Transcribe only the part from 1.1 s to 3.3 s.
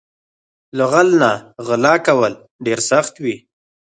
نه غلا کول ډېر سخت